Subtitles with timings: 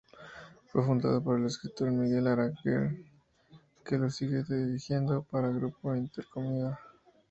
[0.71, 3.05] Fue fundado por el escritor Miguel Aranguren,
[3.85, 6.79] que lo sigue dirigiendo para Grupo Intereconomía.